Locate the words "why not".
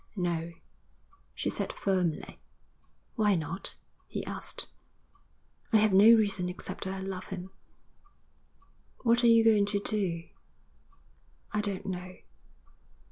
3.17-3.77